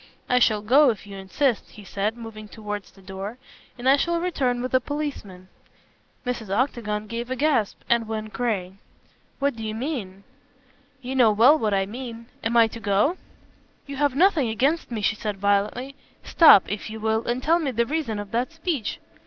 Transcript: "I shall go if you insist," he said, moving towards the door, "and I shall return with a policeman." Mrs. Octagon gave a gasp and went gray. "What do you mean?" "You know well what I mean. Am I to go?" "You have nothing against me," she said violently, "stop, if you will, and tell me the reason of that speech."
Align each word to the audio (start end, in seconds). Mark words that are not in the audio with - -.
"I 0.27 0.39
shall 0.39 0.63
go 0.63 0.89
if 0.89 1.05
you 1.05 1.15
insist," 1.15 1.69
he 1.69 1.83
said, 1.83 2.17
moving 2.17 2.47
towards 2.47 2.89
the 2.89 3.03
door, 3.03 3.37
"and 3.77 3.87
I 3.87 3.97
shall 3.97 4.19
return 4.19 4.63
with 4.63 4.73
a 4.73 4.79
policeman." 4.81 5.47
Mrs. 6.25 6.49
Octagon 6.49 7.05
gave 7.05 7.29
a 7.29 7.35
gasp 7.35 7.79
and 7.87 8.07
went 8.07 8.33
gray. 8.33 8.79
"What 9.37 9.55
do 9.55 9.61
you 9.61 9.75
mean?" 9.75 10.23
"You 11.03 11.13
know 11.13 11.31
well 11.31 11.55
what 11.55 11.75
I 11.75 11.85
mean. 11.85 12.25
Am 12.43 12.57
I 12.57 12.65
to 12.69 12.79
go?" 12.79 13.17
"You 13.85 13.97
have 13.97 14.15
nothing 14.15 14.49
against 14.49 14.89
me," 14.89 15.01
she 15.03 15.15
said 15.15 15.37
violently, 15.37 15.93
"stop, 16.23 16.63
if 16.67 16.89
you 16.89 16.99
will, 16.99 17.27
and 17.27 17.43
tell 17.43 17.59
me 17.59 17.69
the 17.69 17.85
reason 17.85 18.17
of 18.17 18.31
that 18.31 18.51
speech." 18.51 18.97